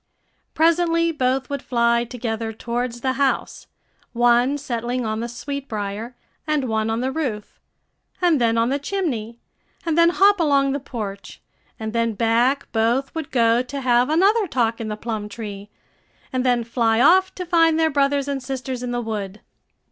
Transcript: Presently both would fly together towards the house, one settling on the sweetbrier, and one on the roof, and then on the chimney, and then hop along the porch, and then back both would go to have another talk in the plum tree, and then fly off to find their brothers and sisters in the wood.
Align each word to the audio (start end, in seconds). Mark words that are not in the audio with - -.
Presently 0.55 1.11
both 1.11 1.47
would 1.51 1.61
fly 1.61 2.05
together 2.05 2.51
towards 2.53 3.01
the 3.01 3.13
house, 3.21 3.67
one 4.13 4.57
settling 4.57 5.05
on 5.05 5.19
the 5.19 5.27
sweetbrier, 5.29 6.15
and 6.47 6.67
one 6.67 6.89
on 6.89 7.01
the 7.01 7.11
roof, 7.11 7.59
and 8.19 8.41
then 8.41 8.57
on 8.57 8.69
the 8.69 8.79
chimney, 8.79 9.37
and 9.85 9.95
then 9.95 10.09
hop 10.09 10.39
along 10.39 10.71
the 10.71 10.79
porch, 10.79 11.39
and 11.79 11.93
then 11.93 12.13
back 12.13 12.67
both 12.71 13.13
would 13.13 13.29
go 13.29 13.61
to 13.61 13.81
have 13.81 14.09
another 14.09 14.47
talk 14.47 14.81
in 14.81 14.87
the 14.87 14.97
plum 14.97 15.29
tree, 15.29 15.69
and 16.33 16.43
then 16.43 16.63
fly 16.63 16.99
off 16.99 17.35
to 17.35 17.45
find 17.45 17.79
their 17.79 17.91
brothers 17.91 18.27
and 18.27 18.41
sisters 18.41 18.81
in 18.81 18.89
the 18.89 19.01
wood. 19.01 19.39